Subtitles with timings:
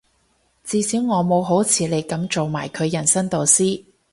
[0.63, 3.83] 至少我冇好似你噉做埋佢人生導師